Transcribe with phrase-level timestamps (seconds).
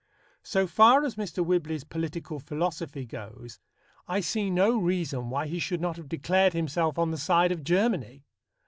[0.41, 1.45] So far as Mr.
[1.45, 3.59] Whibley's political philosophy goes,
[4.07, 7.63] I see no reason why he should not have declared himself on the side of
[7.63, 8.25] Germany.